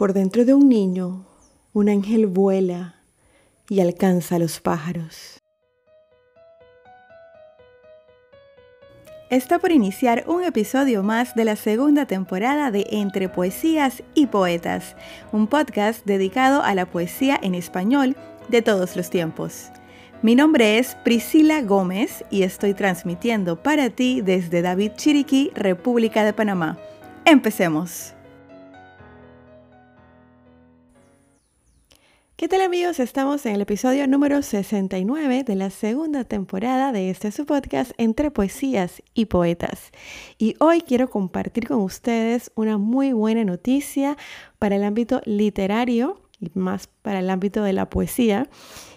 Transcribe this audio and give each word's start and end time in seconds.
Por 0.00 0.14
dentro 0.14 0.46
de 0.46 0.54
un 0.54 0.66
niño, 0.70 1.26
un 1.74 1.90
ángel 1.90 2.26
vuela 2.26 3.02
y 3.68 3.80
alcanza 3.80 4.36
a 4.36 4.38
los 4.38 4.58
pájaros. 4.58 5.42
Está 9.28 9.58
por 9.58 9.72
iniciar 9.72 10.24
un 10.26 10.42
episodio 10.42 11.02
más 11.02 11.34
de 11.34 11.44
la 11.44 11.54
segunda 11.54 12.06
temporada 12.06 12.70
de 12.70 12.86
Entre 12.90 13.28
Poesías 13.28 14.02
y 14.14 14.28
Poetas, 14.28 14.96
un 15.32 15.46
podcast 15.46 16.06
dedicado 16.06 16.62
a 16.62 16.74
la 16.74 16.86
poesía 16.86 17.38
en 17.42 17.54
español 17.54 18.16
de 18.48 18.62
todos 18.62 18.96
los 18.96 19.10
tiempos. 19.10 19.68
Mi 20.22 20.34
nombre 20.34 20.78
es 20.78 20.94
Priscila 21.04 21.60
Gómez 21.60 22.24
y 22.30 22.44
estoy 22.44 22.72
transmitiendo 22.72 23.62
para 23.62 23.90
ti 23.90 24.22
desde 24.22 24.62
David 24.62 24.92
Chiriquí, 24.96 25.50
República 25.54 26.24
de 26.24 26.32
Panamá. 26.32 26.78
Empecemos. 27.26 28.14
¿Qué 32.40 32.48
tal 32.48 32.62
amigos? 32.62 33.00
Estamos 33.00 33.44
en 33.44 33.56
el 33.56 33.60
episodio 33.60 34.06
número 34.06 34.40
69 34.40 35.44
de 35.44 35.56
la 35.56 35.68
segunda 35.68 36.24
temporada 36.24 36.90
de 36.90 37.10
este 37.10 37.32
su 37.32 37.44
podcast 37.44 37.92
Entre 37.98 38.30
Poesías 38.30 39.02
y 39.12 39.26
Poetas. 39.26 39.90
Y 40.38 40.54
hoy 40.58 40.80
quiero 40.80 41.10
compartir 41.10 41.68
con 41.68 41.80
ustedes 41.80 42.50
una 42.54 42.78
muy 42.78 43.12
buena 43.12 43.44
noticia 43.44 44.16
para 44.58 44.76
el 44.76 44.84
ámbito 44.84 45.20
literario 45.26 46.22
y 46.40 46.50
más 46.54 46.86
para 47.02 47.18
el 47.18 47.28
ámbito 47.28 47.62
de 47.62 47.74
la 47.74 47.90
poesía. 47.90 48.48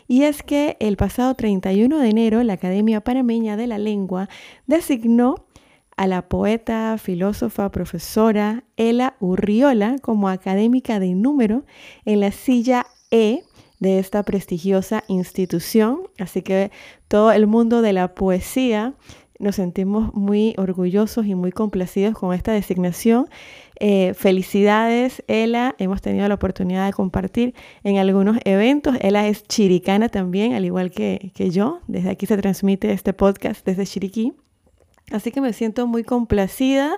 Y 0.08 0.24
es 0.24 0.42
que 0.42 0.78
el 0.80 0.96
pasado 0.96 1.36
31 1.36 2.00
de 2.00 2.08
enero 2.08 2.42
la 2.44 2.54
Academia 2.54 3.02
Panameña 3.02 3.58
de 3.58 3.68
la 3.68 3.78
Lengua 3.78 4.30
designó 4.68 5.48
a 5.98 6.08
la 6.08 6.30
poeta, 6.30 6.98
filósofa, 6.98 7.70
profesora 7.72 8.64
Ela 8.78 9.18
Urriola 9.20 9.98
como 10.02 10.30
académica 10.30 11.02
de 11.02 11.14
número 11.14 11.66
en 12.06 12.22
la 12.22 12.32
silla 12.32 12.88
e 13.14 13.44
de 13.80 14.00
esta 14.00 14.24
prestigiosa 14.24 15.04
institución. 15.08 16.02
Así 16.18 16.42
que 16.42 16.72
todo 17.08 17.32
el 17.32 17.48
mundo 17.48 17.82
de 17.82 17.94
la 17.94 18.16
poesía 18.16 18.96
nos 19.40 19.56
sentimos 19.56 20.14
muy 20.14 20.56
orgullosos 20.58 21.26
y 21.26 21.36
muy 21.36 21.52
complacidos 21.52 22.16
con 22.16 22.34
esta 22.34 22.54
designación. 22.54 23.28
Eh, 23.80 24.14
felicidades, 24.16 25.24
Ela. 25.28 25.76
Hemos 25.78 26.02
tenido 26.02 26.28
la 26.28 26.36
oportunidad 26.36 26.88
de 26.88 26.94
compartir 26.94 27.54
en 27.84 27.98
algunos 27.98 28.38
eventos. 28.46 28.96
Ela 29.02 29.28
es 29.28 29.44
chiricana 29.44 30.10
también, 30.10 30.54
al 30.54 30.66
igual 30.66 30.90
que, 30.90 31.32
que 31.36 31.50
yo. 31.52 31.82
Desde 31.88 32.10
aquí 32.10 32.26
se 32.26 32.38
transmite 32.38 32.92
este 32.94 33.14
podcast 33.14 33.66
desde 33.66 33.86
Chiriquí. 33.86 34.34
Así 35.12 35.32
que 35.32 35.42
me 35.42 35.52
siento 35.52 35.86
muy 35.86 36.04
complacida 36.04 36.98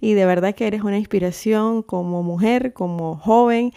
y 0.00 0.12
de 0.12 0.26
verdad 0.26 0.54
que 0.54 0.66
eres 0.66 0.82
una 0.82 0.98
inspiración 0.98 1.82
como 1.82 2.22
mujer, 2.22 2.74
como 2.74 3.16
joven 3.16 3.72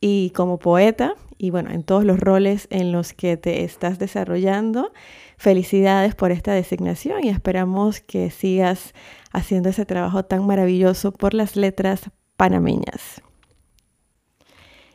y 0.00 0.30
como 0.30 0.58
poeta 0.58 1.16
y 1.38 1.50
bueno, 1.50 1.70
en 1.70 1.82
todos 1.82 2.04
los 2.04 2.18
roles 2.18 2.66
en 2.70 2.92
los 2.92 3.12
que 3.12 3.36
te 3.36 3.64
estás 3.64 3.98
desarrollando. 3.98 4.92
Felicidades 5.36 6.14
por 6.14 6.32
esta 6.32 6.52
designación 6.52 7.24
y 7.24 7.28
esperamos 7.28 8.00
que 8.00 8.30
sigas 8.30 8.94
haciendo 9.32 9.68
ese 9.68 9.84
trabajo 9.84 10.24
tan 10.24 10.46
maravilloso 10.46 11.12
por 11.12 11.34
las 11.34 11.56
letras 11.56 12.10
panameñas. 12.36 13.22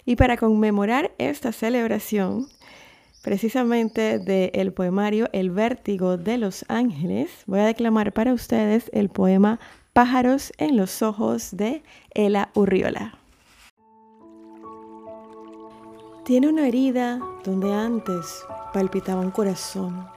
Y 0.04 0.16
para 0.16 0.38
conmemorar 0.38 1.12
esta 1.20 1.52
celebración, 1.52 2.48
precisamente 3.22 4.18
del 4.18 4.74
poemario 4.74 5.30
El 5.32 5.52
vértigo 5.52 6.18
de 6.18 6.38
los 6.38 6.66
ángeles, 6.70 7.30
voy 7.46 7.60
a 7.60 7.66
declamar 7.66 8.14
para 8.14 8.34
ustedes 8.34 8.90
el 8.94 9.10
poema 9.10 9.60
Pájaros 9.94 10.54
en 10.58 10.78
los 10.78 11.02
ojos 11.02 11.50
de 11.52 11.84
Ela 12.16 12.50
Urriola. 12.56 13.21
Tiene 16.24 16.50
una 16.50 16.68
herida 16.68 17.20
donde 17.44 17.74
antes 17.74 18.46
palpitaba 18.74 19.22
un 19.22 19.32
corazón. 19.32 20.08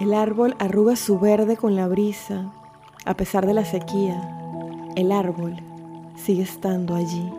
El 0.00 0.14
árbol 0.14 0.56
arruga 0.58 0.96
su 0.96 1.18
verde 1.18 1.58
con 1.58 1.76
la 1.76 1.86
brisa, 1.86 2.50
a 3.04 3.14
pesar 3.14 3.46
de 3.46 3.52
la 3.52 3.66
sequía. 3.66 4.18
El 4.96 5.12
árbol 5.12 5.54
sigue 6.16 6.44
estando 6.44 6.94
allí. 6.94 7.30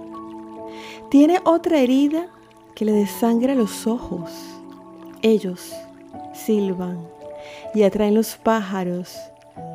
Tiene 1.09 1.39
otra 1.45 1.79
herida 1.79 2.27
que 2.75 2.85
le 2.85 2.91
desangra 2.91 3.55
los 3.55 3.87
ojos. 3.87 4.29
Ellos 5.23 5.73
silban 6.35 7.07
y 7.73 7.81
atraen 7.81 8.13
los 8.13 8.37
pájaros 8.37 9.17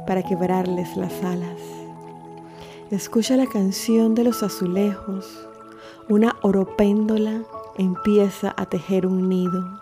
para 0.06 0.22
quebrarles 0.22 0.96
las 0.96 1.12
alas. 1.24 1.58
Escucha 2.92 3.36
la 3.36 3.46
canción 3.46 4.14
de 4.14 4.22
los 4.22 4.44
azulejos, 4.44 5.48
una 6.08 6.36
oropéndola 6.42 7.42
empieza 7.76 8.54
a 8.56 8.66
tejer 8.66 9.06
un 9.06 9.28
nido. 9.28 9.80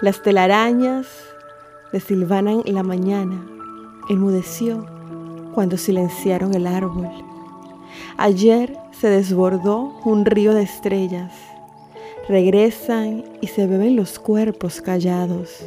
Las 0.00 0.22
telarañas 0.22 1.06
silvanan 2.00 2.62
la 2.66 2.82
mañana. 2.82 3.44
Enmudeció 4.08 4.86
cuando 5.54 5.76
silenciaron 5.76 6.54
el 6.54 6.66
árbol. 6.66 7.08
Ayer 8.16 8.76
se 8.92 9.08
desbordó 9.08 9.94
un 10.04 10.24
río 10.24 10.54
de 10.54 10.62
estrellas. 10.62 11.32
Regresan 12.28 13.24
y 13.40 13.48
se 13.48 13.66
beben 13.66 13.96
los 13.96 14.18
cuerpos 14.18 14.80
callados. 14.80 15.64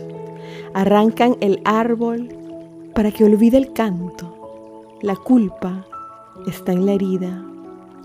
Arrancan 0.74 1.38
el 1.42 1.62
árbol 1.66 2.30
para 2.94 3.12
que 3.12 3.24
olvide 3.24 3.58
el 3.58 3.74
canto. 3.74 4.88
La 5.02 5.16
culpa 5.16 5.86
está 6.48 6.74
en 6.74 6.86
la 6.86 6.94
herida, 6.94 7.44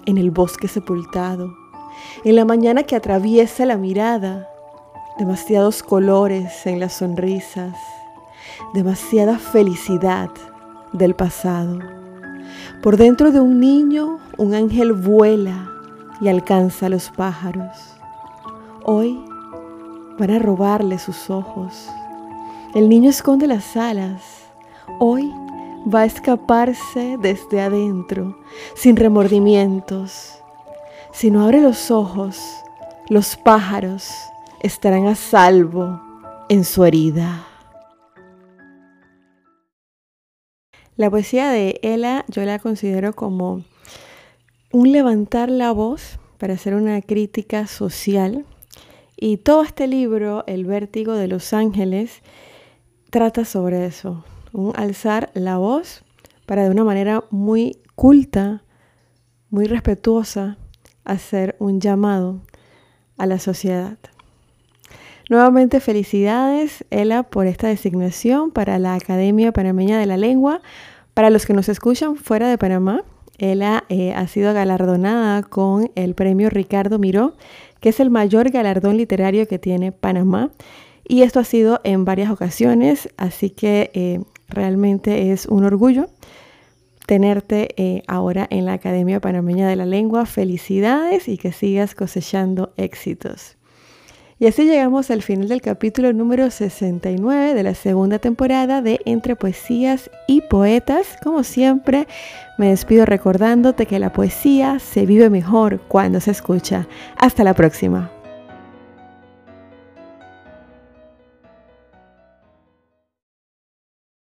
en 0.07 0.19
el 0.19 0.31
bosque 0.31 0.69
sepultado 0.69 1.64
en 2.25 2.37
la 2.37 2.45
mañana 2.45 2.83
que 2.83 2.97
atraviesa 2.97 3.67
la 3.67 3.77
mirada, 3.77 4.49
demasiados 5.19 5.83
colores 5.83 6.67
en 6.67 6.81
las 6.81 6.95
sonrisas, 6.95 7.75
demasiada 8.73 9.39
felicidad 9.39 10.31
del 10.93 11.15
pasado. 11.15 11.79
Por 12.83 12.97
dentro 12.97 13.33
de 13.33 13.41
un 13.41 13.61
niño, 13.61 14.19
un 14.39 14.55
ángel 14.55 14.93
vuela 14.93 15.71
y 16.21 16.29
alcanza 16.29 16.87
a 16.87 16.89
los 16.91 17.11
pájaros. 17.11 17.97
Hoy 18.85 19.19
van 20.19 20.31
a 20.31 20.39
robarle 20.39 20.99
sus 20.99 21.31
ojos. 21.31 21.89
El 22.75 22.89
niño 22.89 23.11
esconde 23.11 23.47
las 23.47 23.77
alas. 23.77 24.23
Hoy 25.01 25.33
va 25.93 26.01
a 26.01 26.05
escaparse 26.05 27.17
desde 27.21 27.61
adentro, 27.61 28.37
sin 28.75 28.97
remordimientos, 28.97 30.44
si 31.15 31.31
no 31.31 31.45
abre 31.45 31.61
los 31.61 31.93
ojos, 31.93 32.43
los 33.09 33.37
pájaros 33.37 34.11
estarán 34.65 35.07
a 35.07 35.15
salvo 35.15 36.03
en 36.49 36.65
su 36.65 36.85
herida. 36.85 37.47
La 40.97 41.09
poesía 41.11 41.51
de 41.51 41.79
Ella 41.83 42.25
yo 42.27 42.43
la 42.43 42.59
considero 42.59 43.13
como 43.13 43.63
un 44.73 44.91
levantar 44.91 45.51
la 45.51 45.71
voz 45.71 46.19
para 46.39 46.55
hacer 46.55 46.75
una 46.75 47.01
crítica 47.01 47.69
social. 47.69 48.45
Y 49.17 49.37
todo 49.37 49.63
este 49.63 49.87
libro, 49.87 50.43
El 50.49 50.65
vértigo 50.65 51.13
de 51.13 51.29
los 51.29 51.53
ángeles, 51.53 52.23
trata 53.11 53.45
sobre 53.45 53.87
eso, 53.87 54.25
un 54.53 54.73
alzar 54.75 55.31
la 55.35 55.59
voz 55.59 56.05
para 56.45 56.65
de 56.65 56.71
una 56.71 56.83
manera 56.83 57.25
muy 57.31 57.79
culta, 57.95 58.65
muy 59.49 59.67
respetuosa, 59.67 60.59
hacer 61.05 61.57
un 61.59 61.81
llamado 61.81 62.41
a 63.17 63.27
la 63.27 63.39
sociedad. 63.39 63.99
Nuevamente 65.31 65.81
felicidades, 65.81 66.85
Ela, 66.91 67.23
por 67.23 67.47
esta 67.47 67.69
designación 67.69 68.51
para 68.51 68.79
la 68.79 68.95
Academia 68.95 69.53
Panameña 69.53 69.99
de 69.99 70.07
la 70.07 70.19
Lengua. 70.19 70.61
Para 71.15 71.31
los 71.31 71.47
que 71.47 71.55
nos 71.55 71.69
escuchan 71.69 72.17
fuera 72.17 72.49
de 72.49 72.59
Panamá, 72.59 73.05
Ela 73.39 73.85
eh, 73.89 74.13
ha 74.13 74.27
sido 74.27 74.53
galardonada 74.53 75.43
con 75.43 75.91
el 75.95 76.15
premio 76.15 76.51
Ricardo 76.51 76.99
Miró, 76.99 77.35
que 77.81 77.89
es 77.89 78.01
el 78.01 78.11
mayor 78.11 78.51
galardón 78.51 78.99
literario 78.99 79.49
que 79.49 79.59
tiene 79.59 79.93
Panamá. 79.93 80.51
Y 81.09 81.23
esto 81.23 81.41
ha 81.41 81.45
sido 81.45 81.81
en 81.85 82.05
varias 82.05 82.31
ocasiones, 82.31 83.09
así 83.17 83.51
que 83.51 83.91
eh, 83.95 84.21
realmente 84.49 85.33
es 85.33 85.47
un 85.47 85.65
orgullo 85.65 86.09
tenerte 87.07 87.69
eh, 87.77 88.03
ahora 88.07 88.47
en 88.51 88.65
la 88.67 88.75
Academia 88.75 89.21
Panameña 89.21 89.69
de 89.69 89.77
la 89.77 89.87
Lengua. 89.87 90.27
Felicidades 90.27 91.29
y 91.29 91.39
que 91.39 91.53
sigas 91.53 91.95
cosechando 91.95 92.73
éxitos. 92.77 93.57
Y 94.39 94.47
así 94.47 94.65
llegamos 94.65 95.11
al 95.11 95.23
final 95.23 95.49
del 95.49 95.63
capítulo 95.63 96.13
número 96.13 96.51
69 96.51 97.55
de 97.55 97.63
la 97.63 97.75
segunda 97.75 98.19
temporada 98.19 98.83
de 98.83 99.01
Entre 99.05 99.37
Poesías 99.37 100.11
y 100.27 100.41
Poetas. 100.43 101.17
Como 101.23 101.45
siempre, 101.45 102.09
me 102.59 102.69
despido 102.69 103.07
recordándote 103.07 103.87
que 103.87 104.01
la 104.01 104.13
poesía 104.13 104.81
se 104.81 105.07
vive 105.07 105.31
mejor 105.31 105.81
cuando 105.87 106.21
se 106.21 106.33
escucha. 106.33 106.89
Hasta 107.17 107.45
la 107.45 107.55
próxima. 107.55 108.14